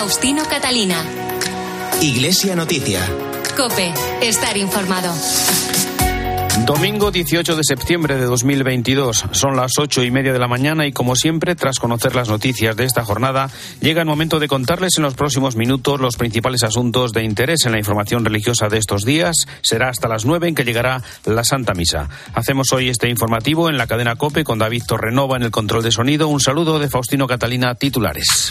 [0.00, 1.04] Faustino Catalina.
[2.00, 3.06] Iglesia Noticia.
[3.54, 3.92] Cope,
[4.22, 5.12] estar informado.
[6.64, 9.26] Domingo 18 de septiembre de 2022.
[9.32, 12.74] Son las ocho y media de la mañana y como siempre, tras conocer las noticias
[12.76, 13.50] de esta jornada,
[13.82, 17.72] llega el momento de contarles en los próximos minutos los principales asuntos de interés en
[17.72, 19.36] la información religiosa de estos días.
[19.60, 22.08] Será hasta las nueve en que llegará la Santa Misa.
[22.32, 25.92] Hacemos hoy este informativo en la cadena COPE con David Torrenova en el control de
[25.92, 26.28] sonido.
[26.28, 28.50] Un saludo de Faustino Catalina, titulares.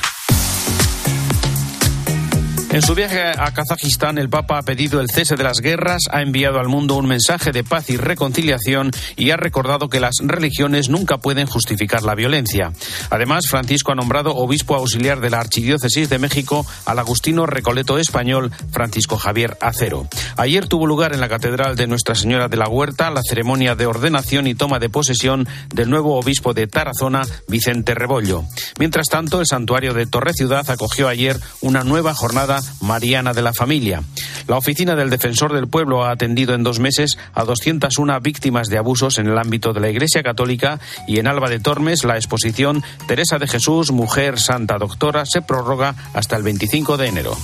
[2.71, 6.21] En su viaje a Kazajistán, el Papa ha pedido el cese de las guerras, ha
[6.21, 10.87] enviado al mundo un mensaje de paz y reconciliación y ha recordado que las religiones
[10.87, 12.71] nunca pueden justificar la violencia.
[13.09, 18.51] Además, Francisco ha nombrado obispo auxiliar de la Archidiócesis de México al agustino recoleto español
[18.71, 20.07] Francisco Javier Acero.
[20.37, 23.87] Ayer tuvo lugar en la Catedral de Nuestra Señora de la Huerta la ceremonia de
[23.87, 28.43] ordenación y toma de posesión del nuevo obispo de Tarazona, Vicente Rebollo.
[28.77, 33.53] Mientras tanto, el santuario de Torre Ciudad acogió ayer una nueva jornada Mariana de la
[33.53, 34.03] Familia.
[34.47, 38.77] La Oficina del Defensor del Pueblo ha atendido en dos meses a 201 víctimas de
[38.77, 42.83] abusos en el ámbito de la Iglesia Católica y en Alba de Tormes la exposición
[43.07, 47.37] Teresa de Jesús, Mujer Santa Doctora, se prorroga hasta el 25 de enero.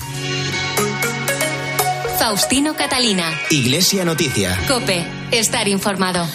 [2.18, 3.32] Faustino Catalina.
[3.52, 4.58] Iglesia Noticia.
[4.68, 6.26] Cope, estar informado.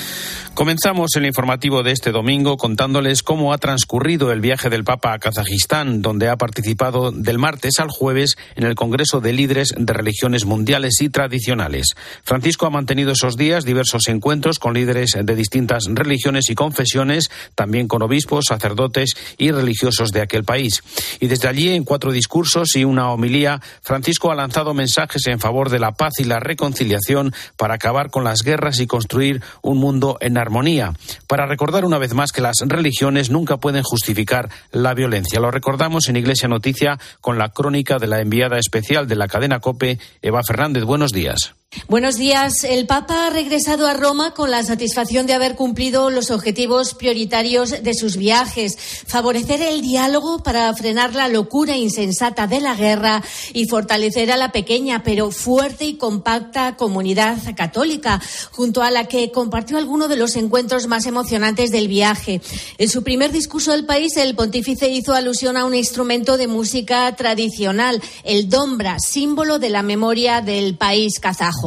[0.54, 5.18] Comenzamos el informativo de este domingo contándoles cómo ha transcurrido el viaje del Papa a
[5.18, 10.44] Kazajistán, donde ha participado del martes al jueves en el Congreso de Líderes de Religiones
[10.44, 11.94] Mundiales y Tradicionales.
[12.24, 17.88] Francisco ha mantenido esos días diversos encuentros con líderes de distintas religiones y confesiones, también
[17.88, 20.82] con obispos, sacerdotes y religiosos de aquel país.
[21.20, 25.70] Y desde allí, en cuatro discursos y una homilía, Francisco ha lanzado mensajes en favor
[25.70, 30.18] de la paz y la reconciliación para acabar con las guerras y construir un mundo
[30.20, 30.92] en armonía
[31.26, 35.40] para recordar una vez más que las religiones nunca pueden justificar la violencia.
[35.40, 39.60] Lo recordamos en Iglesia Noticia con la crónica de la enviada especial de la cadena
[39.60, 40.84] COPE, Eva Fernández.
[40.84, 41.54] Buenos días.
[41.86, 42.64] Buenos días.
[42.64, 47.84] El Papa ha regresado a Roma con la satisfacción de haber cumplido los objetivos prioritarios
[47.84, 48.76] de sus viajes,
[49.06, 53.22] favorecer el diálogo para frenar la locura insensata de la guerra
[53.52, 58.20] y fortalecer a la pequeña pero fuerte y compacta comunidad católica,
[58.50, 62.40] junto a la que compartió algunos de los encuentros más emocionantes del viaje.
[62.78, 67.14] En su primer discurso del país, el pontífice hizo alusión a un instrumento de música
[67.14, 71.59] tradicional, el dombra, símbolo de la memoria del país kazajo.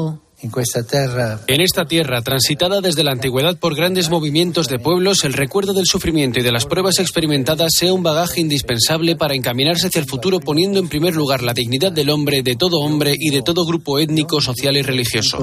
[1.48, 5.86] En esta tierra, transitada desde la antigüedad por grandes movimientos de pueblos, el recuerdo del
[5.86, 10.42] sufrimiento y de las pruebas experimentadas sea un bagaje indispensable para encaminarse hacia el futuro
[10.42, 14.00] poniendo en primer lugar la dignidad del hombre, de todo hombre y de todo grupo
[14.00, 15.38] étnico, social y religioso.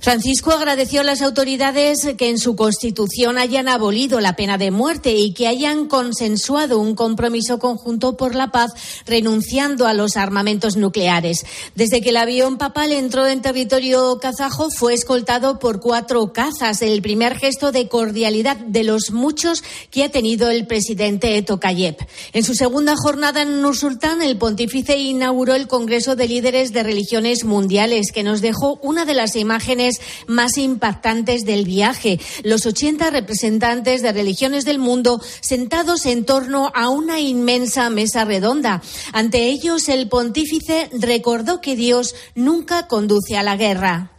[0.00, 5.14] Francisco agradeció a las autoridades que en su constitución hayan abolido la pena de muerte
[5.14, 8.72] y que hayan consensuado un compromiso conjunto por la paz,
[9.06, 11.44] renunciando a los armamentos nucleares.
[11.74, 17.02] Desde que el avión papal entró en territorio kazajo, fue escoltado por cuatro cazas, el
[17.02, 21.96] primer gesto de cordialidad de los muchos que ha tenido el presidente Tokayev.
[22.32, 27.44] En su segunda jornada en Nursultán, el pontífice inauguró el Congreso de Líderes de Religiones
[27.44, 29.93] Mundiales, que nos dejó una de las imágenes
[30.26, 32.20] más impactantes del viaje.
[32.42, 38.82] Los 80 representantes de religiones del mundo sentados en torno a una inmensa mesa redonda.
[39.12, 44.10] Ante ellos, el pontífice recordó que Dios nunca conduce a la guerra.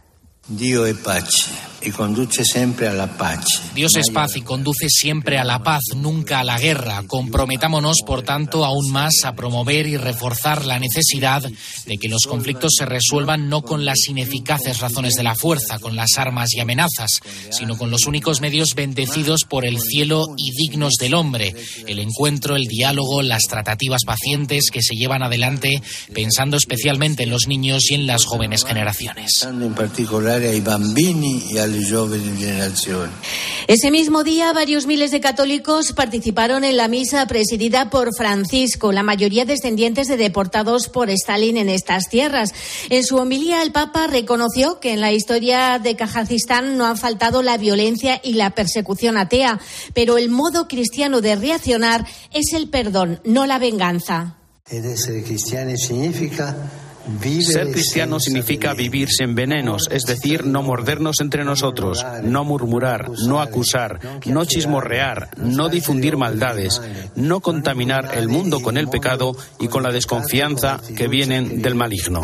[0.48, 3.44] Pace y conduce siempre a la paz.
[3.74, 7.02] Dios es paz y conduce siempre a la paz, nunca a la guerra.
[7.06, 12.74] Comprometámonos, por tanto, aún más a promover y reforzar la necesidad de que los conflictos
[12.78, 17.20] se resuelvan no con las ineficaces razones de la fuerza, con las armas y amenazas,
[17.50, 21.54] sino con los únicos medios bendecidos por el cielo y dignos del hombre,
[21.86, 25.82] el encuentro, el diálogo, las tratativas pacientes que se llevan adelante
[26.14, 29.42] pensando especialmente en los niños y en las jóvenes generaciones.
[29.42, 33.12] En particular bambini e alle giovani generazioni.
[33.66, 39.02] Ese mismo día, varios miles de católicos participaron en la misa presidida por Francisco, la
[39.02, 42.54] mayoría descendientes de deportados por Stalin en estas tierras.
[42.90, 47.42] En su homilía, el Papa reconoció que en la historia de Kazajistán no ha faltado
[47.42, 49.60] la violencia y la persecución atea,
[49.94, 54.36] pero el modo cristiano de reaccionar es el perdón, no la venganza.
[54.68, 56.56] Ed essere cristiani significa
[57.40, 63.40] Ser cristiano significa vivir sin venenos, es decir, no mordernos entre nosotros, no murmurar, no
[63.40, 66.82] acusar, no chismorrear, no difundir maldades,
[67.14, 72.22] no contaminar el mundo con el pecado y con la desconfianza que vienen del maligno.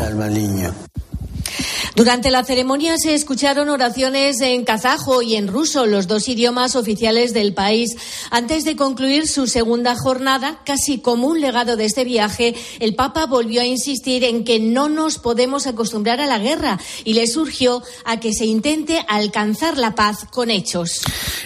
[1.95, 7.35] Durante la ceremonia se escucharon oraciones en kazajo y en ruso, los dos idiomas oficiales
[7.35, 7.95] del país.
[8.31, 13.27] Antes de concluir su segunda jornada, casi como un legado de este viaje, el Papa
[13.27, 17.83] volvió a insistir en que no nos podemos acostumbrar a la guerra y le surgió
[18.05, 21.01] a que se intente alcanzar la paz con hechos.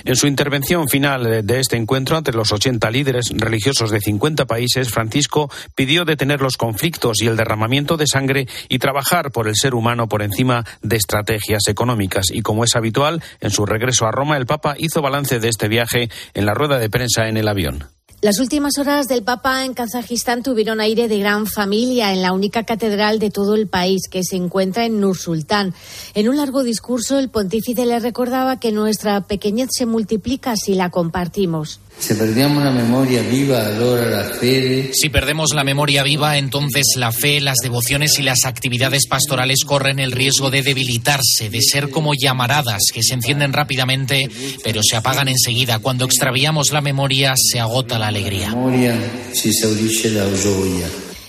[0.05, 4.91] En su intervención final de este encuentro ante los 80 líderes religiosos de 50 países,
[4.91, 9.75] Francisco pidió detener los conflictos y el derramamiento de sangre y trabajar por el ser
[9.75, 10.36] humano por encima
[10.81, 12.27] de estrategias económicas.
[12.31, 15.67] Y como es habitual, en su regreso a Roma, el Papa hizo balance de este
[15.67, 17.85] viaje en la rueda de prensa en el avión.
[18.19, 22.63] Las últimas horas del Papa en Kazajistán tuvieron aire de gran familia en la única
[22.63, 25.75] catedral de todo el país que se encuentra en Nur Sultán.
[26.15, 30.89] En un largo discurso, el pontífice le recordaba que nuestra pequeñez se multiplica si la
[30.89, 31.79] compartimos.
[31.99, 34.91] Si perdemos la memoria viva, la fe.
[34.93, 39.99] Si perdemos la memoria viva, entonces la fe, las devociones y las actividades pastorales corren
[39.99, 44.29] el riesgo de debilitarse, de ser como llamaradas que se encienden rápidamente,
[44.63, 45.79] pero se apagan enseguida.
[45.79, 48.53] Cuando extraviamos la memoria, se agota la alegría.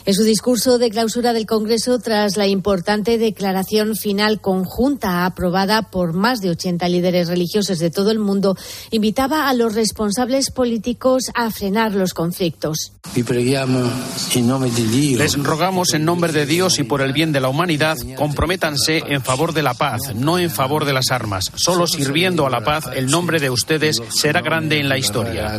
[0.09, 6.15] En su discurso de clausura del Congreso, tras la importante declaración final conjunta aprobada por
[6.15, 8.57] más de 80 líderes religiosos de todo el mundo,
[8.91, 12.93] invitaba a los responsables políticos a frenar los conflictos.
[15.19, 19.21] Les rogamos en nombre de Dios y por el bien de la humanidad, comprométanse en
[19.21, 21.53] favor de la paz, no en favor de las armas.
[21.55, 25.59] Solo sirviendo a la paz, el nombre de ustedes será grande en la historia.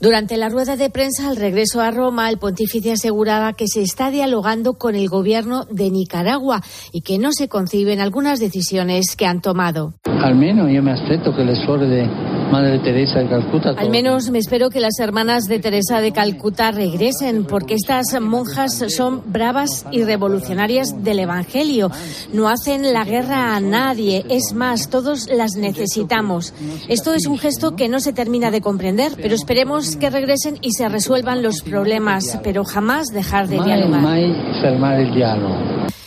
[0.00, 4.10] Durante la rueda de prensa al regreso a Roma, el pontífice aseguraba que se está
[4.10, 6.62] dialogando con el gobierno de Nicaragua
[6.92, 9.94] y que no se conciben algunas decisiones que han tomado.
[10.04, 13.70] Al menos yo me acepto que les de Madre Teresa de Calcuta.
[13.76, 18.84] Al menos me espero que las hermanas de Teresa de Calcuta regresen, porque estas monjas
[18.88, 21.90] son bravas y revolucionarias del Evangelio.
[22.32, 26.54] No hacen la guerra a nadie, es más, todos las necesitamos.
[26.88, 30.72] Esto es un gesto que no se termina de comprender, pero esperemos que regresen y
[30.72, 34.02] se resuelvan los problemas, pero jamás dejar de dialogar.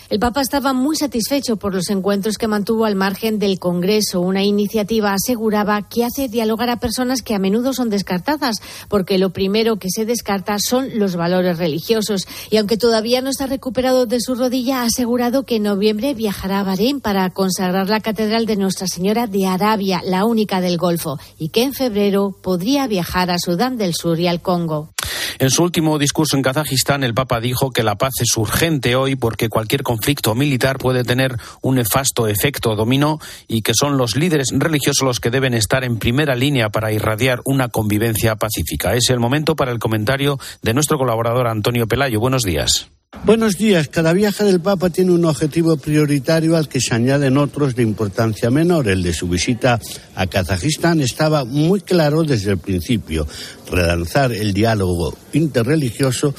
[0.10, 4.22] El Papa estaba muy satisfecho por los encuentros que mantuvo al margen del Congreso.
[4.22, 9.30] Una iniciativa aseguraba que hace dialogar a personas que a menudo son descartadas, porque lo
[9.31, 12.28] primero que se descarta son los valores religiosos.
[12.50, 16.62] Y aunque todavía no está recuperado de su rodilla, ha asegurado que en noviembre viajará
[16.62, 21.20] a Bahrein para consagrar la Catedral de Nuestra Señora de Arabia, la única del Golfo,
[21.38, 24.90] y que en febrero podría viajar a Sudán del Sur y al Congo.
[25.39, 29.15] En su último discurso en Kazajistán, el Papa dijo que la paz es urgente hoy
[29.15, 34.50] porque cualquier conflicto militar puede tener un nefasto efecto dominó y que son los líderes
[34.51, 38.95] religiosos los que deben estar en primera línea para irradiar una convivencia pacífica.
[38.95, 42.19] Es el momento para el comentario de nuestro colaborador Antonio Pelayo.
[42.19, 42.89] Buenos días.
[43.25, 43.88] Buenos días.
[43.88, 48.51] Cada viaje del Papa tiene un objetivo prioritario al que se añaden otros de importancia
[48.51, 48.88] menor.
[48.88, 49.79] El de su visita
[50.13, 53.27] a Kazajistán estaba muy claro desde el principio.
[53.69, 56.35] Relanzar el diálogo interreligioso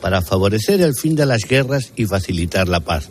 [0.00, 3.08] para favorecer el fin de las guerras y facilitar la paz.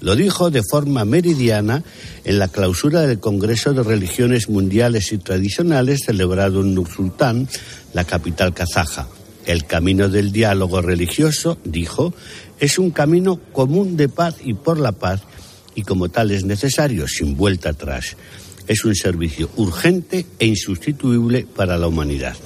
[0.00, 1.84] Lo dijo de forma meridiana
[2.24, 7.48] en la clausura del Congreso de Religiones Mundiales y Tradicionales celebrado en Nur Sultán,
[7.94, 9.06] la capital kazaja.
[9.46, 12.12] El camino del diálogo religioso, dijo,
[12.60, 15.22] es un camino común de paz y por la paz
[15.74, 18.16] y como tal es necesario, sin vuelta atrás.
[18.66, 22.36] Es un servicio urgente e insustituible para la humanidad.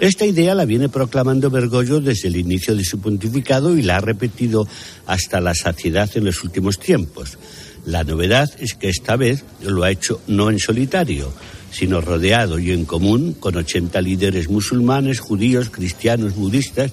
[0.00, 4.00] Esta idea la viene proclamando Bergoglio desde el inicio de su pontificado y la ha
[4.00, 4.66] repetido
[5.06, 7.38] hasta la saciedad en los últimos tiempos.
[7.84, 11.32] La novedad es que esta vez lo ha hecho no en solitario,
[11.70, 16.92] sino rodeado y en común con 80 líderes musulmanes, judíos, cristianos, budistas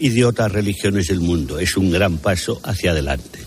[0.00, 1.60] y de otras religiones del mundo.
[1.60, 3.38] Es un gran paso hacia adelante.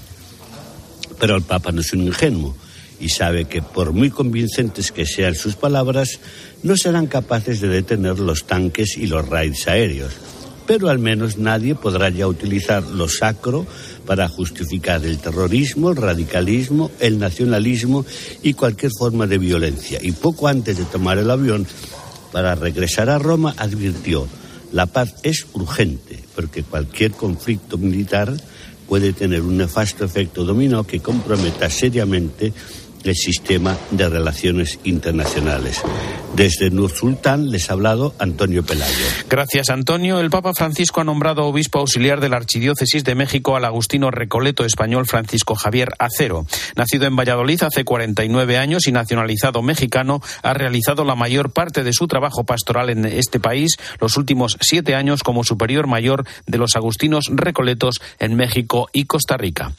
[1.20, 2.56] Pero el Papa no es un ingenuo
[3.00, 6.20] y sabe que por muy convincentes que sean sus palabras,
[6.62, 10.14] no serán capaces de detener los tanques y los raids aéreos.
[10.66, 13.66] Pero al menos nadie podrá ya utilizar lo sacro
[14.06, 18.06] para justificar el terrorismo, el radicalismo, el nacionalismo
[18.42, 20.00] y cualquier forma de violencia.
[20.02, 21.68] Y poco antes de tomar el avión
[22.32, 24.28] para regresar a Roma advirtió
[24.74, 28.34] la paz es urgente, porque cualquier conflicto militar
[28.88, 32.52] puede tener un nefasto efecto dominó que comprometa seriamente
[33.04, 35.82] el sistema de relaciones internacionales.
[36.36, 39.06] Desde Nur Sultán les ha hablado Antonio Pelayo.
[39.30, 40.20] Gracias, Antonio.
[40.20, 44.66] El Papa Francisco ha nombrado obispo auxiliar de la Archidiócesis de México al agustino recoleto
[44.66, 46.46] español Francisco Javier Acero.
[46.76, 51.94] Nacido en Valladolid hace 49 años y nacionalizado mexicano, ha realizado la mayor parte de
[51.94, 56.76] su trabajo pastoral en este país los últimos siete años como superior mayor de los
[56.76, 59.74] agustinos recoletos en México y Costa Rica.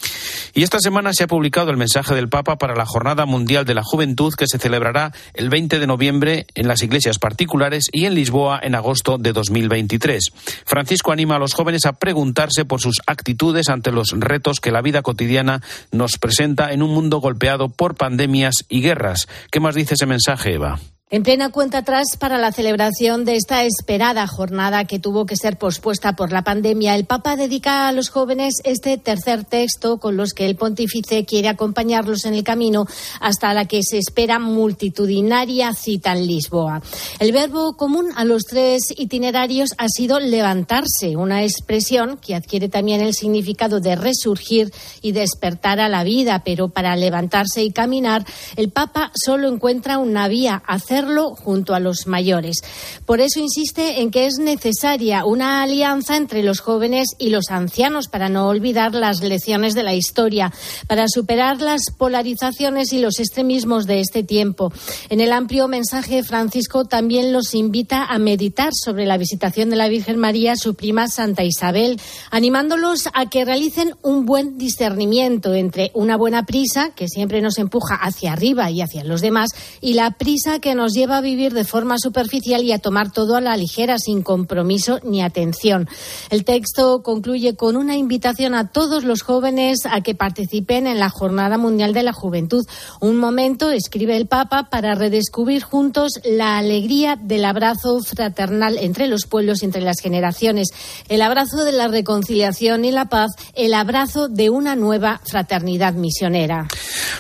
[0.55, 3.75] Y esta semana se ha publicado el mensaje del Papa para la Jornada Mundial de
[3.75, 8.15] la Juventud que se celebrará el 20 de noviembre en las iglesias particulares y en
[8.15, 10.33] Lisboa en agosto de 2023.
[10.67, 14.83] Francisco anima a los jóvenes a preguntarse por sus actitudes ante los retos que la
[14.83, 19.29] vida cotidiana nos presenta en un mundo golpeado por pandemias y guerras.
[19.51, 20.81] ¿Qué más dice ese mensaje, Eva?
[21.15, 25.57] En plena cuenta atrás para la celebración de esta esperada jornada que tuvo que ser
[25.57, 30.33] pospuesta por la pandemia, el Papa dedica a los jóvenes este tercer texto con los
[30.33, 32.89] que el pontífice quiere acompañarlos en el camino
[33.21, 36.83] hasta la que se espera multitudinaria cita en Lisboa.
[37.21, 43.01] El verbo común a los tres itinerarios ha sido levantarse, una expresión que adquiere también
[43.01, 48.73] el significado de resurgir y despertar a la vida, pero para levantarse y caminar, el
[48.73, 51.04] Papa solo encuentra una vía, hacer
[51.35, 52.59] junto a los mayores.
[53.07, 58.09] Por eso insiste en que es necesaria una alianza entre los jóvenes y los ancianos
[58.09, 60.53] para no olvidar las lecciones de la historia,
[60.87, 64.73] para superar las polarizaciones y los extremismos de este tiempo.
[65.09, 69.89] En el amplio mensaje, Francisco también los invita a meditar sobre la visitación de la
[69.89, 75.91] Virgen María a su prima Santa Isabel, animándolos a que realicen un buen discernimiento entre
[75.95, 80.13] una buena prisa, que siempre nos empuja hacia arriba y hacia los demás, y la
[80.13, 83.57] prisa que nos lleva a vivir de forma superficial y a tomar todo a la
[83.57, 85.89] ligera, sin compromiso ni atención.
[86.31, 91.11] El texto concluye con una invitación a todos los jóvenes a que participen en la
[91.11, 92.65] Jornada Mundial de la Juventud.
[93.01, 99.27] Un momento, escribe el Papa, para redescubrir juntos la alegría del abrazo fraternal entre los
[99.27, 100.69] pueblos y entre las generaciones,
[101.09, 106.69] el abrazo de la reconciliación y la paz, el abrazo de una nueva fraternidad misionera.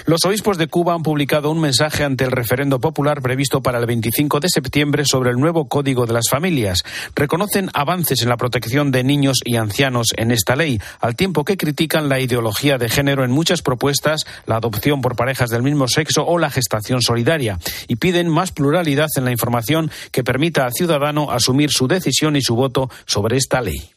[0.07, 3.87] Los obispos de Cuba han publicado un mensaje ante el referendo popular previsto para el
[3.87, 6.83] 25 de septiembre sobre el nuevo Código de las Familias.
[7.15, 11.57] Reconocen avances en la protección de niños y ancianos en esta ley, al tiempo que
[11.57, 16.27] critican la ideología de género en muchas propuestas, la adopción por parejas del mismo sexo
[16.27, 17.59] o la gestación solidaria,
[17.89, 22.43] y piden más pluralidad en la información que permita al ciudadano asumir su decisión y
[22.43, 23.91] su voto sobre esta ley.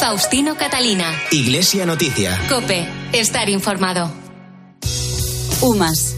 [0.00, 1.04] Faustino Catalina.
[1.30, 2.38] Iglesia Noticia.
[2.48, 2.88] Cope.
[3.12, 4.10] Estar informado.
[5.60, 6.17] UMAS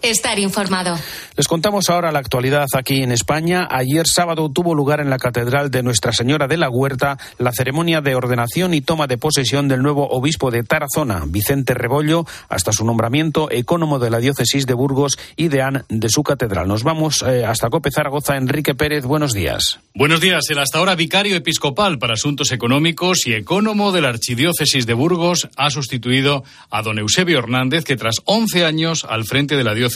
[0.00, 0.96] Estar informado.
[1.36, 3.66] Les contamos ahora la actualidad aquí en España.
[3.68, 8.00] Ayer sábado tuvo lugar en la Catedral de Nuestra Señora de la Huerta la ceremonia
[8.00, 12.84] de ordenación y toma de posesión del nuevo obispo de Tarazona, Vicente Rebollo, hasta su
[12.84, 16.68] nombramiento ecónomo de la diócesis de Burgos y deán de su catedral.
[16.68, 18.36] Nos vamos eh, hasta Cope Zaragoza.
[18.36, 19.80] Enrique Pérez, buenos días.
[19.94, 20.48] Buenos días.
[20.48, 25.48] El hasta ahora vicario episcopal para asuntos económicos y ecónomo de la archidiócesis de Burgos
[25.56, 29.87] ha sustituido a don Eusebio Hernández, que tras 11 años al frente de la diócesis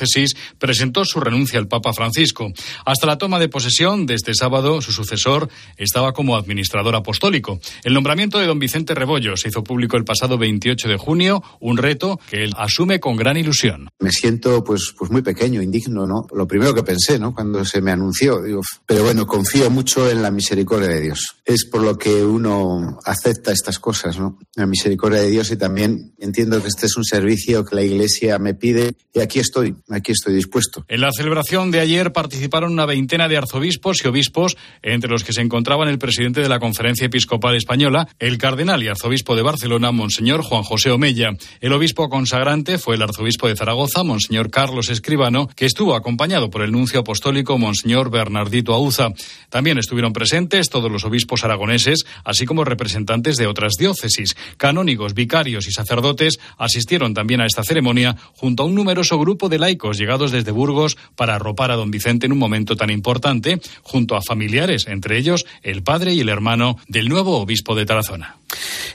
[0.59, 2.53] presentó su renuncia al Papa Francisco.
[2.85, 7.61] Hasta la toma de posesión de este sábado, su sucesor estaba como administrador apostólico.
[7.85, 11.77] El nombramiento de don Vicente Rebollo se hizo público el pasado 28 de junio, un
[11.77, 13.89] reto que él asume con gran ilusión.
[14.01, 16.27] Me siento pues, pues muy pequeño, indigno, ¿no?
[16.35, 17.35] Lo primero que pensé, ¿no?
[17.35, 21.37] Cuando se me anunció, digo, pero bueno, confío mucho en la misericordia de Dios.
[21.45, 24.39] Es por lo que uno acepta estas cosas, ¿no?
[24.55, 28.39] La misericordia de Dios y también entiendo que este es un servicio que la Iglesia
[28.39, 30.85] me pide y aquí estoy aquí estoy dispuesto.
[30.89, 35.33] En la celebración de ayer participaron una veintena de arzobispos y obispos, entre los que
[35.33, 39.93] se encontraban el presidente de la Conferencia Episcopal Española, el cardenal y arzobispo de Barcelona,
[39.93, 41.31] Monseñor Juan José Omella.
[41.61, 46.63] El obispo consagrante fue el arzobispo de Zaragoza, Monseñor Carlos Escribano, que estuvo acompañado por
[46.63, 49.09] el nuncio apostólico, Monseñor Bernardito Auza.
[49.51, 54.37] También estuvieron presentes todos los obispos aragoneses, así como representantes de otras diócesis.
[54.57, 59.59] Canónigos, vicarios y sacerdotes asistieron también a esta ceremonia junto a un numeroso grupo de
[59.59, 64.17] laicos llegados desde Burgos para arropar a don Vicente en un momento tan importante, junto
[64.17, 68.37] a familiares, entre ellos el padre y el hermano del nuevo obispo de Tarazona.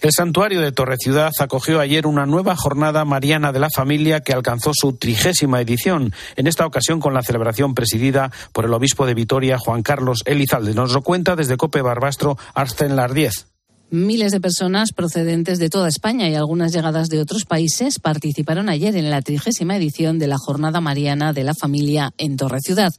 [0.02, 4.34] El santuario de Torre Ciudad acogió ayer una nueva jornada mariana de la familia que
[4.34, 9.16] alcanzó su trigésima edición, en esta ocasión con la celebración presidida por el obispo de
[9.16, 10.74] Vitoria, Juan Carlos Elizalde.
[10.74, 13.57] Nos lo cuenta desde Cope Barbastro, Arcen Lardiez.
[13.90, 18.98] Miles de personas procedentes de toda España y algunas llegadas de otros países participaron ayer
[18.98, 22.92] en la trigésima edición de la Jornada Mariana de la Familia en Torre Ciudad.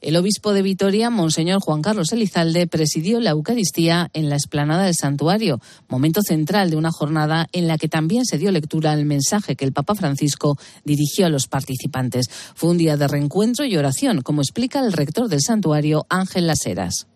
[0.00, 4.94] El obispo de Vitoria, Monseñor Juan Carlos Elizalde, presidió la Eucaristía en la explanada del
[4.94, 9.56] santuario, momento central de una jornada en la que también se dio lectura al mensaje
[9.56, 12.28] que el Papa Francisco dirigió a los participantes.
[12.54, 17.08] Fue un día de reencuentro y oración, como explica el rector del santuario, Ángel Laseras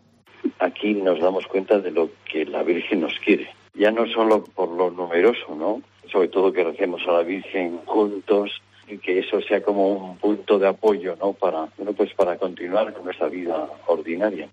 [0.61, 3.51] aquí nos damos cuenta de lo que la Virgen nos quiere.
[3.75, 5.83] Ya no solo por lo numeroso, ¿no?
[6.11, 10.59] Sobre todo que recemos a la Virgen juntos y que eso sea como un punto
[10.59, 11.33] de apoyo, ¿no?
[11.33, 14.49] Para, bueno, pues para continuar con nuestra vida ordinaria.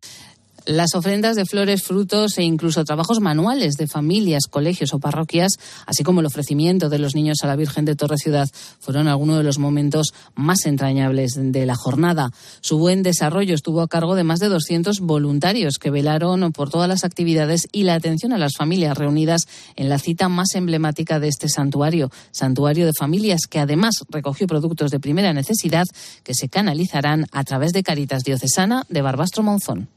[0.67, 5.53] Las ofrendas de flores, frutos e incluso trabajos manuales de familias, colegios o parroquias,
[5.85, 8.49] así como el ofrecimiento de los niños a la Virgen de Torre Ciudad,
[8.81, 12.31] fueron algunos de los momentos más entrañables de la jornada.
[12.59, 16.89] Su buen desarrollo estuvo a cargo de más de 200 voluntarios que velaron por todas
[16.89, 19.47] las actividades y la atención a las familias reunidas
[19.77, 24.91] en la cita más emblemática de este santuario, Santuario de Familias, que además recogió productos
[24.91, 25.85] de primera necesidad
[26.25, 29.87] que se canalizarán a través de Caritas Diocesana de Barbastro Monzón.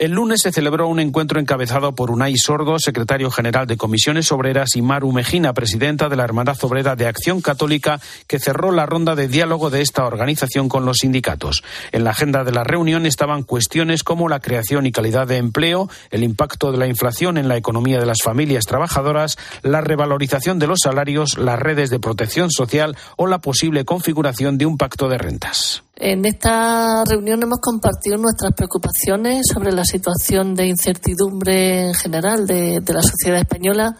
[0.00, 4.74] El lunes se celebró un encuentro encabezado por Unai Sordo, secretario general de Comisiones Obreras,
[4.74, 9.14] y Maru Mejina, presidenta de la Hermandad Obrera de Acción Católica, que cerró la ronda
[9.14, 11.62] de diálogo de esta organización con los sindicatos.
[11.92, 15.90] En la agenda de la reunión estaban cuestiones como la creación y calidad de empleo,
[16.10, 20.66] el impacto de la inflación en la economía de las familias trabajadoras, la revalorización de
[20.66, 25.18] los salarios, las redes de protección social o la posible configuración de un pacto de
[25.18, 25.82] rentas.
[26.02, 32.82] En esta reunión hemos compartido nuestras preocupaciones sobre la situación de incertidumbre en general de,
[32.86, 33.98] la sociedad española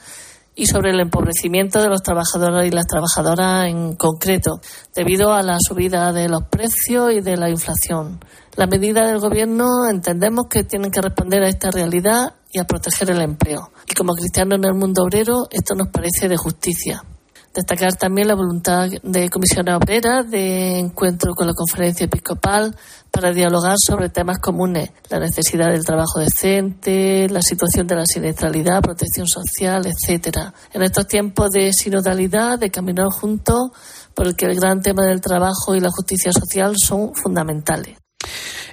[0.54, 4.62] y sobre el empobrecimiento de los trabajadores y las trabajadoras en concreto,
[4.95, 8.19] debido a la subida de los precios y de la inflación.
[8.57, 13.11] Las medidas del Gobierno entendemos que tienen que responder a esta realidad y a proteger
[13.11, 13.73] el empleo.
[13.87, 17.04] Y como cristianos en el mundo obrero, esto nos parece de justicia.
[17.52, 22.76] Destacar también la voluntad de comisiones obreras de encuentro con la conferencia episcopal
[23.11, 28.80] para dialogar sobre temas comunes, la necesidad del trabajo decente, la situación de la siniestralidad,
[28.80, 30.54] protección social, etcétera.
[30.73, 33.71] En estos tiempos de sinodalidad, de caminar juntos,
[34.14, 37.97] por el que el gran tema del trabajo y la justicia social son fundamentales.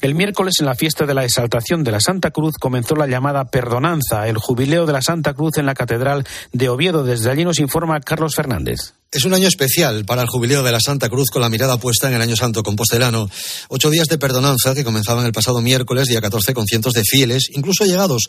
[0.02, 3.46] El miércoles, en la fiesta de la exaltación de la Santa Cruz, comenzó la llamada
[3.46, 7.04] Perdonanza, el jubileo de la Santa Cruz en la Catedral de Oviedo.
[7.04, 8.94] Desde allí nos informa Carlos Fernández.
[9.10, 12.10] Es un año especial para el jubileo de la Santa Cruz con la mirada puesta
[12.10, 13.30] en el Año Santo Compostelano.
[13.70, 17.48] Ocho días de perdonanza que comenzaban el pasado miércoles, día 14, con cientos de fieles,
[17.54, 18.24] incluso llegados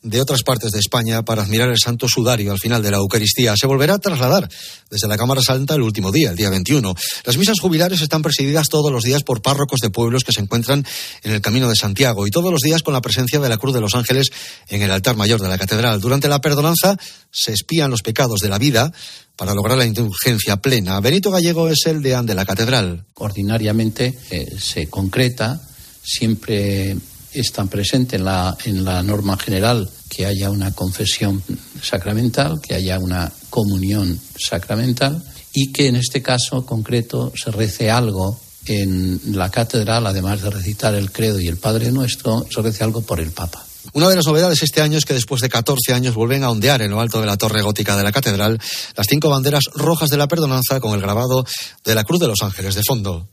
[0.00, 3.58] de otras partes de España, para admirar el Santo Sudario al final de la Eucaristía.
[3.58, 4.48] Se volverá a trasladar
[4.90, 6.94] desde la Cámara Santa el último día, el día 21.
[7.26, 10.86] Las misas jubilares están presididas todos los días por párrocos de pueblos que se encuentran
[11.24, 13.74] en el Camino de Santiago y todos los días con la presencia de la Cruz
[13.74, 14.30] de los Ángeles
[14.68, 16.00] en el altar mayor de la Catedral.
[16.00, 16.96] Durante la perdonanza
[17.30, 18.92] se espían los pecados de la vida
[19.36, 21.00] para lograr la indulgencia plena.
[21.00, 23.04] Benito Gallego es el deán de la catedral.
[23.14, 25.60] Ordinariamente eh, se concreta,
[26.02, 26.96] siempre
[27.32, 31.42] está presente en la, en la norma general que haya una confesión
[31.82, 38.38] sacramental, que haya una comunión sacramental y que en este caso concreto se rece algo
[38.66, 43.02] en la catedral, además de recitar el credo y el Padre Nuestro, se rece algo
[43.02, 43.64] por el Papa.
[43.92, 46.82] Una de las novedades este año es que después de 14 años vuelven a ondear
[46.82, 48.60] en lo alto de la torre gótica de la catedral
[48.96, 51.44] las cinco banderas rojas de la perdonanza con el grabado
[51.84, 53.26] de la Cruz de los Ángeles de fondo.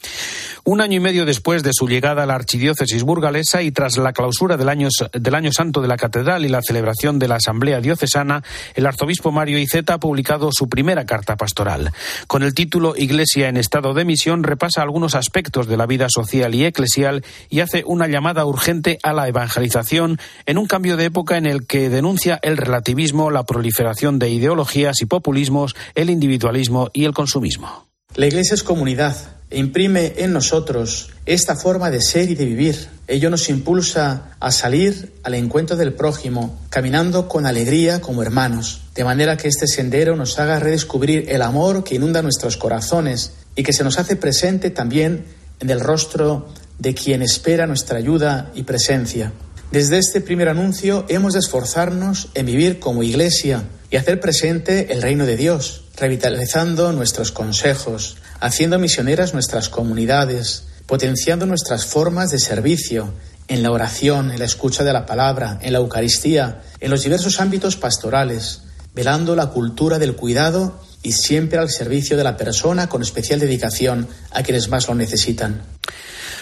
[0.66, 4.12] Un año y medio después de su llegada a la archidiócesis burgalesa y tras la
[4.12, 7.80] clausura del año, del año santo de la catedral y la celebración de la asamblea
[7.80, 8.44] diocesana,
[8.76, 11.92] el arzobispo Mario Iceta ha publicado su primera carta pastoral.
[12.28, 16.54] Con el título Iglesia en estado de misión repasa algunos aspectos de la vida social
[16.54, 21.38] y eclesial y hace una llamada urgente a la evangelización en un cambio de época
[21.38, 27.06] en el que denuncia el relativismo, la proliferación de ideologías y populismos, el individualismo y
[27.06, 27.88] el consumismo.
[28.16, 29.16] La Iglesia es comunidad
[29.52, 32.88] e imprime en nosotros esta forma de ser y de vivir.
[33.08, 39.04] Ello nos impulsa a salir al encuentro del prójimo, caminando con alegría como hermanos, de
[39.04, 43.74] manera que este sendero nos haga redescubrir el amor que inunda nuestros corazones y que
[43.74, 45.26] se nos hace presente también
[45.60, 46.48] en el rostro
[46.78, 49.34] de quien espera nuestra ayuda y presencia.
[49.72, 55.04] Desde este primer anuncio hemos de esforzarnos en vivir como iglesia y hacer presente el
[55.04, 63.14] reino de Dios, revitalizando nuestros consejos, haciendo misioneras nuestras comunidades, potenciando nuestras formas de servicio
[63.48, 67.40] en la oración, en la escucha de la palabra, en la Eucaristía, en los diversos
[67.40, 68.64] ámbitos pastorales,
[68.96, 74.08] velando la cultura del cuidado y siempre al servicio de la persona con especial dedicación
[74.32, 75.62] a quienes más lo necesitan.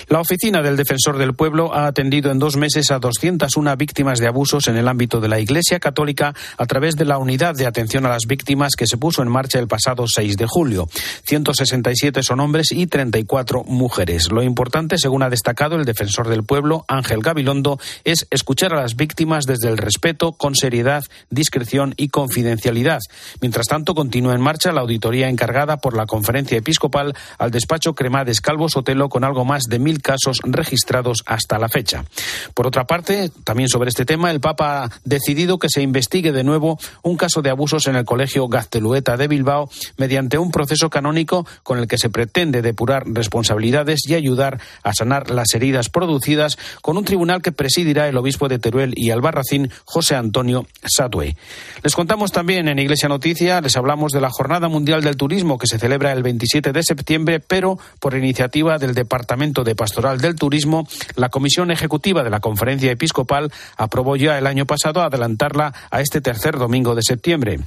[0.10, 4.28] La Oficina del Defensor del Pueblo ha atendido en dos meses a 201 víctimas de
[4.28, 8.06] abusos en el ámbito de la Iglesia Católica a través de la Unidad de Atención
[8.06, 10.88] a las Víctimas que se puso en marcha el pasado 6 de julio.
[11.26, 14.32] 167 son hombres y 34 mujeres.
[14.32, 18.96] Lo importante, según ha destacado el Defensor del Pueblo, Ángel Gabilondo, es escuchar a las
[18.96, 23.00] víctimas desde el respeto, con seriedad, discreción y confidencialidad.
[23.41, 28.39] Mientras tanto, continúa en marcha la auditoría encargada por la Conferencia Episcopal al despacho Cremades
[28.39, 32.06] Calvo Sotelo con algo más de mil casos registrados hasta la fecha.
[32.54, 36.44] Por otra parte, también sobre este tema, el Papa ha decidido que se investigue de
[36.44, 41.46] nuevo un caso de abusos en el Colegio Gaztelueta de Bilbao mediante un proceso canónico
[41.64, 46.98] con el que se pretende depurar responsabilidades y ayudar a sanar las heridas producidas con
[46.98, 51.36] un tribunal que presidirá el obispo de Teruel y Albarracín, José Antonio Satue.
[51.84, 55.68] Les contamos también en Iglesia Noticia, les hablamos de la Jornada Mundial del Turismo que
[55.68, 60.88] se celebra el 27 de septiembre, pero por iniciativa del Departamento de Pastoral del Turismo,
[61.15, 66.21] la Comisión Ejecutiva de la Conferencia Episcopal aprobó ya el año pasado adelantarla a este
[66.21, 67.60] tercer domingo de septiembre.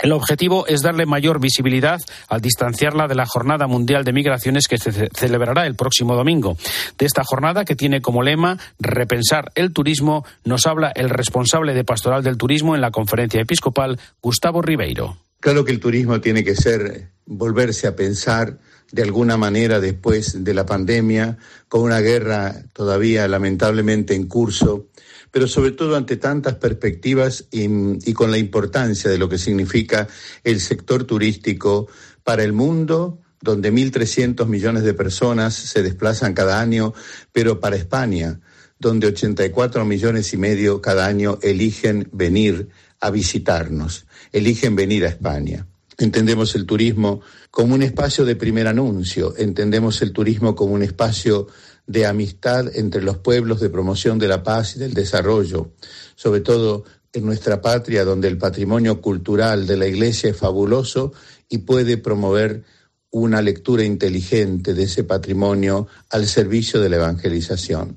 [0.00, 4.76] El objetivo es darle mayor visibilidad al distanciarla de la Jornada Mundial de Migraciones que
[4.76, 6.58] se celebrará el próximo domingo.
[6.98, 11.84] De esta jornada, que tiene como lema Repensar el turismo, nos habla el responsable de
[11.84, 15.16] Pastoral del Turismo en la Conferencia Episcopal, Gustavo Ribeiro.
[15.40, 18.58] Claro que el turismo tiene que ser volverse a pensar
[18.92, 24.86] de alguna manera después de la pandemia, con una guerra todavía lamentablemente en curso,
[25.30, 30.08] pero sobre todo ante tantas perspectivas y, con la importancia de lo que significa
[30.44, 31.88] el sector turístico
[32.24, 36.94] para el mundo, donde 1.300 millones de personas se desplazan cada año,
[37.32, 38.40] pero para España,
[38.78, 42.68] donde 84 millones y medio cada año eligen venir
[43.00, 45.66] a visitarnos, eligen venir a España.
[45.98, 51.46] Entendemos el turismo como un espacio de primer anuncio, entendemos el turismo como un espacio
[51.86, 55.72] de amistad entre los pueblos, de promoción de la paz y del desarrollo,
[56.14, 61.12] sobre todo en nuestra patria donde el patrimonio cultural de la Iglesia es fabuloso
[61.48, 62.64] y puede promover
[63.10, 67.96] una lectura inteligente de ese patrimonio al servicio de la evangelización.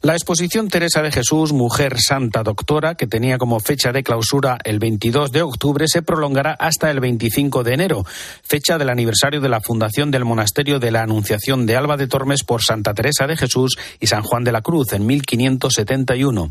[0.00, 4.78] La exposición Teresa de Jesús, Mujer Santa Doctora, que tenía como fecha de clausura el
[4.78, 8.04] 22 de octubre, se prolongará hasta el 25 de enero,
[8.44, 12.44] fecha del aniversario de la fundación del Monasterio de la Anunciación de Alba de Tormes
[12.44, 16.48] por Santa Teresa de Jesús y San Juan de la Cruz en 1571.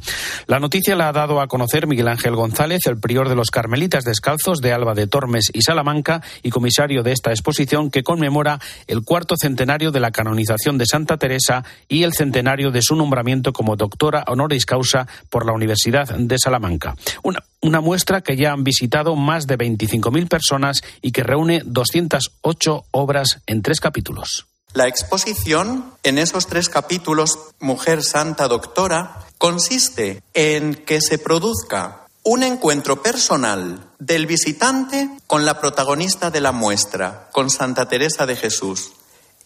[0.47, 4.03] La noticia la ha dado a conocer Miguel Ángel González, el prior de los Carmelitas
[4.03, 9.03] Descalzos de Alba de Tormes y Salamanca y comisario de esta exposición que conmemora el
[9.03, 13.75] cuarto centenario de la canonización de Santa Teresa y el centenario de su nombramiento como
[13.75, 16.95] doctora honoris causa por la Universidad de Salamanca.
[17.23, 22.85] Una, una muestra que ya han visitado más de 25.000 personas y que reúne 208
[22.91, 24.47] obras en tres capítulos.
[24.73, 32.43] La exposición en esos tres capítulos, Mujer Santa Doctora, consiste en que se produzca un
[32.43, 38.91] encuentro personal del visitante con la protagonista de la muestra, con Santa Teresa de Jesús.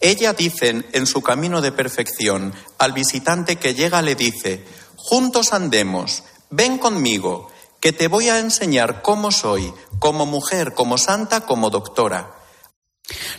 [0.02, 4.64] Ella dicen en su camino de perfección, al visitante que llega le dice,
[4.96, 11.42] juntos andemos, ven conmigo, que te voy a enseñar cómo soy, como mujer, como santa,
[11.42, 12.41] como doctora.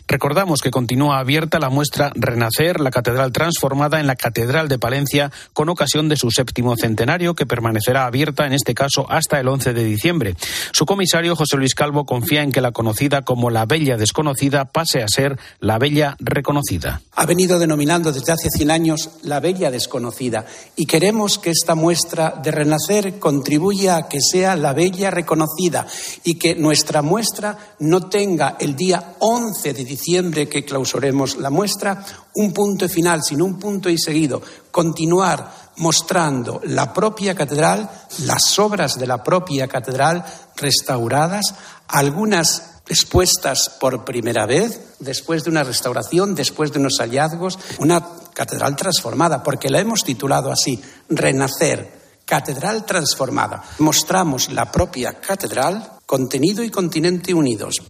[0.08, 5.32] Recordamos que continúa abierta la muestra Renacer, la catedral transformada en la Catedral de Palencia
[5.54, 9.74] con ocasión de su séptimo centenario que permanecerá abierta en este caso hasta el 11
[9.74, 10.36] de diciembre.
[10.72, 15.04] Su comisario José Luis Calvo confía en que la conocida como la Bella Desconocida pase
[15.04, 17.02] a ser la Bella Reconocida.
[17.16, 22.36] Ha venido denominando desde hace 100 años la Bella Desconocida y queremos que esta muestra
[22.44, 25.88] de Renacer contribuya a que sea la Bella Reconocida
[26.24, 32.04] y que nuestra muestra no tenga el día 11 de diciembre que clausuremos la muestra,
[32.36, 37.89] un punto final, sino un punto y seguido, continuar mostrando la propia catedral,
[38.26, 41.54] las obras de la propia catedral restauradas,
[41.88, 48.76] algunas expuestas por primera vez, después de una restauración, después de unos hallazgos, una catedral
[48.76, 53.63] transformada, porque la hemos titulado así, Renacer, Catedral Transformada.
[53.80, 57.82] Mostramos la propia catedral, contenido y continente unidos.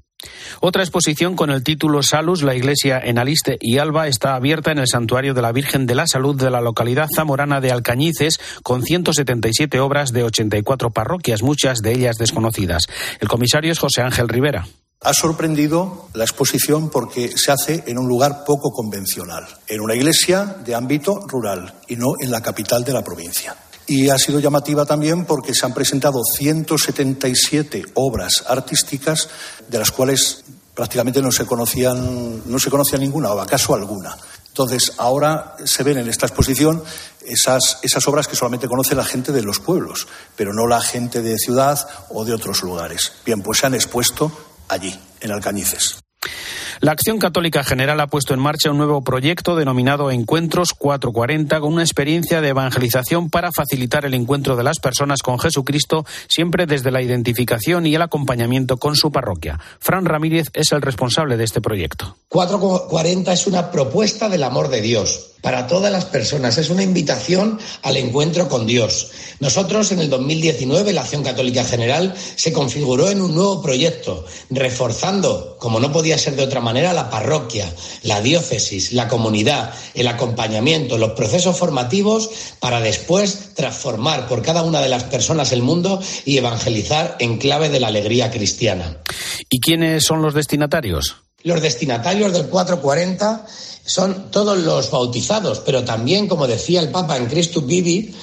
[0.59, 4.79] Otra exposición con el título Salus, la iglesia en Aliste y Alba, está abierta en
[4.79, 8.83] el Santuario de la Virgen de la Salud de la localidad zamorana de Alcañices, con
[8.83, 12.87] 177 obras de 84 parroquias, muchas de ellas desconocidas.
[13.19, 14.67] El comisario es José Ángel Rivera.
[15.01, 20.55] Ha sorprendido la exposición porque se hace en un lugar poco convencional, en una iglesia
[20.63, 23.53] de ámbito rural y no en la capital de la provincia.
[23.87, 29.29] Y ha sido llamativa también porque se han presentado 177 obras artísticas,
[29.67, 30.43] de las cuales
[30.73, 34.17] prácticamente no se conocían, no se conocía ninguna, o acaso alguna.
[34.47, 36.83] Entonces, ahora se ven en esta exposición
[37.25, 41.21] esas, esas obras que solamente conoce la gente de los pueblos, pero no la gente
[41.21, 43.13] de ciudad o de otros lugares.
[43.25, 44.31] Bien, pues se han expuesto
[44.67, 45.97] allí, en Alcañices.
[46.83, 51.71] La Acción Católica General ha puesto en marcha un nuevo proyecto denominado Encuentros 440 con
[51.71, 56.91] una experiencia de evangelización para facilitar el encuentro de las personas con Jesucristo siempre desde
[56.91, 59.61] la identificación y el acompañamiento con su parroquia.
[59.79, 62.17] Fran Ramírez es el responsable de este proyecto.
[62.27, 66.57] 440 es una propuesta del amor de Dios para todas las personas.
[66.57, 69.11] Es una invitación al encuentro con Dios.
[69.41, 75.57] Nosotros en el 2019 la Acción Católica General se configuró en un nuevo proyecto, reforzando,
[75.59, 77.71] como no podía ser de otra manera, la parroquia,
[78.03, 82.29] la diócesis, la comunidad, el acompañamiento, los procesos formativos
[82.59, 87.67] para después transformar por cada una de las personas el mundo y evangelizar en clave
[87.67, 88.99] de la alegría cristiana.
[89.49, 91.17] ¿Y quiénes son los destinatarios?
[91.43, 93.45] Los destinatarios del 440
[93.85, 98.13] son todos los bautizados, pero también, como decía el Papa en Cristo Vivi,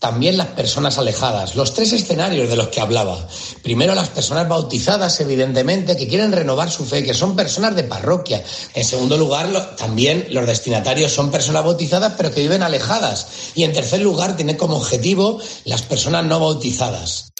[0.00, 1.54] también las personas alejadas.
[1.54, 3.18] Los tres escenarios de los que hablaba.
[3.62, 8.42] Primero las personas bautizadas, evidentemente, que quieren renovar su fe, que son personas de parroquia.
[8.74, 13.52] En segundo lugar, también los destinatarios son personas bautizadas, pero que viven alejadas.
[13.54, 17.30] Y en tercer lugar, tiene como objetivo las personas no bautizadas.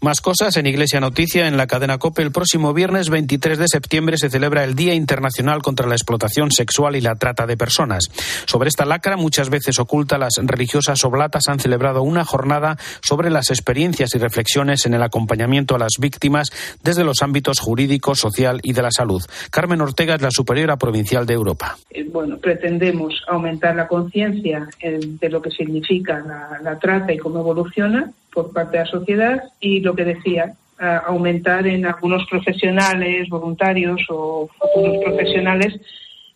[0.00, 2.22] Más cosas en Iglesia Noticia, en la cadena COPE.
[2.22, 6.94] El próximo viernes 23 de septiembre se celebra el Día Internacional contra la Explotación Sexual
[6.94, 8.04] y la Trata de Personas.
[8.46, 13.50] Sobre esta lacra, muchas veces oculta, las religiosas oblatas han celebrado una jornada sobre las
[13.50, 16.50] experiencias y reflexiones en el acompañamiento a las víctimas
[16.82, 19.22] desde los ámbitos jurídico, social y de la salud.
[19.50, 21.76] Carmen Ortega es la superiora provincial de Europa.
[21.90, 26.24] Eh, bueno, pretendemos aumentar la conciencia eh, de lo que significa
[26.62, 31.66] la trata y cómo evoluciona por parte de la sociedad y lo que decía, aumentar
[31.66, 35.74] en algunos profesionales, voluntarios o futuros profesionales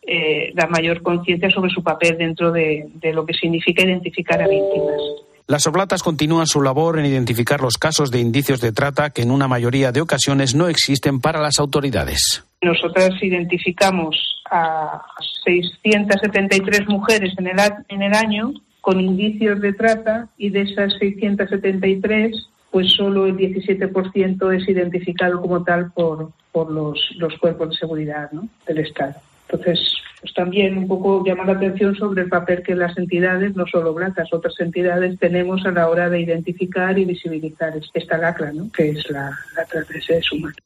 [0.04, 4.48] eh, la mayor conciencia sobre su papel dentro de, de lo que significa identificar a
[4.48, 5.00] víctimas.
[5.46, 9.30] Las oblatas continúan su labor en identificar los casos de indicios de trata que en
[9.30, 12.44] una mayoría de ocasiones no existen para las autoridades.
[12.62, 15.02] Nosotras identificamos a
[15.44, 17.56] 673 mujeres en el,
[17.88, 24.56] en el año con indicios de trata y de esas 673, pues solo el 17%
[24.56, 28.30] es identificado como tal por, por los, los cuerpos de seguridad
[28.66, 29.14] del Estado.
[29.52, 29.78] Entonces,
[30.20, 33.92] pues también un poco llama la atención sobre el papel que las entidades, no solo
[33.92, 38.70] blancas, otras entidades tenemos a la hora de identificar y visibilizar esta lacra, ¿no?
[38.72, 40.56] que es la, la trata de seres humanos.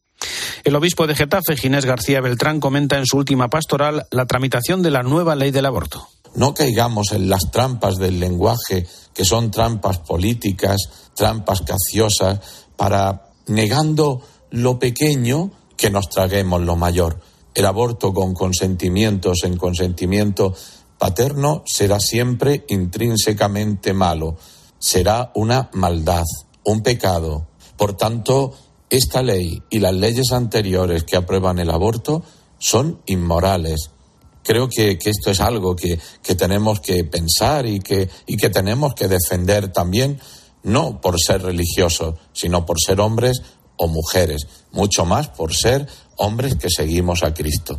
[0.62, 4.90] El obispo de Getafe, Ginés García Beltrán, comenta en su última pastoral la tramitación de
[4.90, 6.06] la nueva ley del aborto.
[6.34, 14.22] No caigamos en las trampas del lenguaje, que son trampas políticas, trampas caciosas, para, negando
[14.50, 17.20] lo pequeño, que nos traguemos lo mayor.
[17.56, 20.54] El aborto con consentimiento, sin consentimiento
[20.98, 24.36] paterno, será siempre intrínsecamente malo.
[24.78, 26.24] Será una maldad,
[26.64, 27.46] un pecado.
[27.78, 28.52] Por tanto,
[28.90, 32.22] esta ley y las leyes anteriores que aprueban el aborto
[32.58, 33.90] son inmorales,
[34.42, 35.98] creo que, esto es algo que,
[36.36, 40.20] tenemos que pensar y que, y que tenemos que defender también,
[40.62, 43.40] no por ser religiosos, sino por ser hombres
[43.78, 47.78] o mujeres, mucho más por ser hombres que seguimos a Cristo.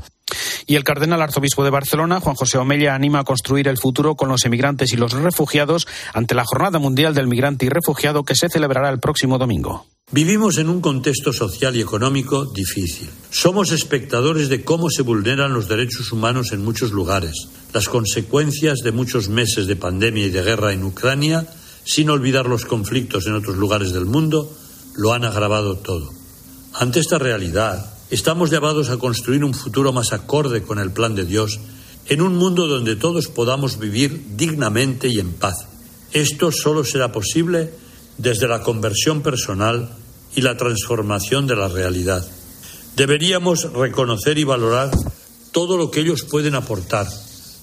[0.65, 4.30] Y el cardenal arzobispo de Barcelona, Juan José Omella, anima a construir el futuro con
[4.30, 8.50] los emigrantes y los refugiados ante la Jornada Mundial del Migrante y Refugiado que se
[8.50, 9.86] celebrará el próximo domingo.
[10.12, 13.10] Vivimos en un contexto social y económico difícil.
[13.30, 17.50] Somos espectadores de cómo se vulneran los derechos humanos en muchos lugares.
[17.73, 21.45] Las consecuencias de muchos meses de pandemia y de guerra en Ucrania,
[21.84, 24.50] sin olvidar los conflictos en otros lugares del mundo,
[24.95, 26.10] lo han agravado todo.
[26.73, 31.26] Ante esta realidad, estamos llamados a construir un futuro más acorde con el plan de
[31.26, 31.60] Dios
[32.08, 35.67] en un mundo donde todos podamos vivir dignamente y en paz.
[36.13, 37.72] Esto solo será posible
[38.17, 39.89] desde la conversión personal
[40.36, 42.26] y la transformación de la realidad.
[42.96, 44.91] Deberíamos reconocer y valorar
[45.52, 47.08] todo lo que ellos pueden aportar.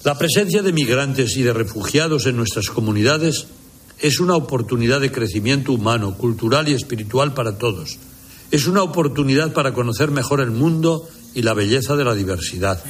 [0.05, 3.47] La presencia de migrantes y de refugiados en nuestras comunidades
[4.01, 7.99] es una oportunidad de crecimiento humano, cultural y espiritual para todos.
[8.51, 12.83] Es una oportunidad para conocer mejor el mundo y la belleza de la diversidad.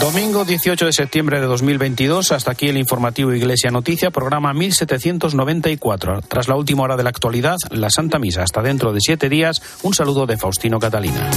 [0.00, 6.20] Domingo 18 de septiembre de 2022, hasta aquí el informativo Iglesia Noticia, programa 1794.
[6.28, 8.42] Tras la última hora de la actualidad, la Santa Misa.
[8.42, 11.30] Hasta dentro de siete días, un saludo de Faustino Catalina.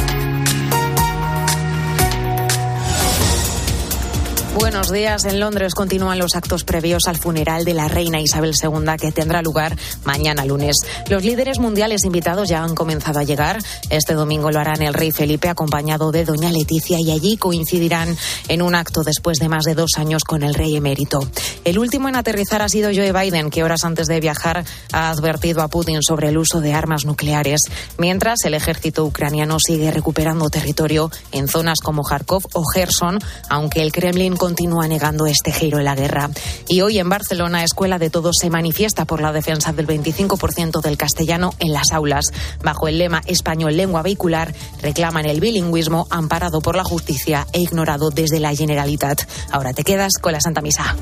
[4.60, 5.24] Buenos días.
[5.24, 9.42] En Londres continúan los actos previos al funeral de la reina Isabel II que tendrá
[9.42, 10.76] lugar mañana lunes.
[11.08, 13.60] Los líderes mundiales invitados ya han comenzado a llegar.
[13.90, 18.18] Este domingo lo harán el rey Felipe acompañado de doña Leticia y allí coincidirán
[18.50, 21.22] en un acto después de más de dos años con el rey emérito.
[21.64, 25.62] El último en aterrizar ha sido Joe Biden, que horas antes de viajar ha advertido
[25.62, 27.62] a Putin sobre el uso de armas nucleares,
[27.98, 33.94] mientras el ejército ucraniano sigue recuperando territorio en zonas como Kharkov o Gerson, aunque el
[33.94, 36.32] Kremlin continúa negando este giro en la guerra.
[36.68, 40.98] Y hoy en Barcelona, Escuela de Todos se manifiesta por la defensa del 25% del
[40.98, 42.26] castellano en las aulas.
[42.64, 48.10] Bajo el lema Español Lengua Vehicular, reclaman el bilingüismo amparado por la justicia e ignorado
[48.10, 49.22] desde la Generalitat.
[49.52, 50.96] Ahora te quedas con la Santa Misa.